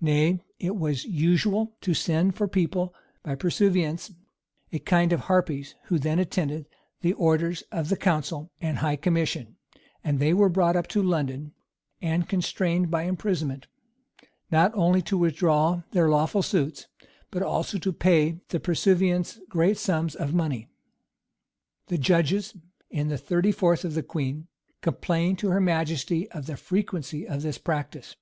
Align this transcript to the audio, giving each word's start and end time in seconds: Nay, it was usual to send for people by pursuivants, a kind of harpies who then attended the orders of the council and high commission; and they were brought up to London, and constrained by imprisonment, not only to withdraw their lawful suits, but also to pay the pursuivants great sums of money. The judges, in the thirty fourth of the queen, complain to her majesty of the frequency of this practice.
Nay, 0.00 0.38
it 0.60 0.76
was 0.76 1.04
usual 1.04 1.74
to 1.80 1.94
send 1.94 2.36
for 2.36 2.46
people 2.46 2.94
by 3.24 3.34
pursuivants, 3.34 4.12
a 4.70 4.78
kind 4.78 5.12
of 5.12 5.22
harpies 5.22 5.74
who 5.86 5.98
then 5.98 6.20
attended 6.20 6.68
the 7.00 7.12
orders 7.14 7.62
of 7.72 7.88
the 7.88 7.96
council 7.96 8.52
and 8.60 8.78
high 8.78 8.94
commission; 8.94 9.56
and 10.04 10.20
they 10.20 10.32
were 10.32 10.48
brought 10.48 10.76
up 10.76 10.86
to 10.86 11.02
London, 11.02 11.54
and 12.00 12.28
constrained 12.28 12.88
by 12.88 13.02
imprisonment, 13.02 13.66
not 14.48 14.70
only 14.76 15.02
to 15.02 15.18
withdraw 15.18 15.82
their 15.90 16.08
lawful 16.08 16.44
suits, 16.44 16.86
but 17.32 17.42
also 17.42 17.76
to 17.76 17.92
pay 17.92 18.38
the 18.50 18.60
pursuivants 18.60 19.40
great 19.48 19.76
sums 19.76 20.14
of 20.14 20.32
money. 20.32 20.68
The 21.88 21.98
judges, 21.98 22.56
in 22.90 23.08
the 23.08 23.18
thirty 23.18 23.50
fourth 23.50 23.84
of 23.84 23.94
the 23.94 24.04
queen, 24.04 24.46
complain 24.82 25.34
to 25.38 25.48
her 25.50 25.60
majesty 25.60 26.30
of 26.30 26.46
the 26.46 26.56
frequency 26.56 27.26
of 27.26 27.42
this 27.42 27.58
practice. 27.58 28.14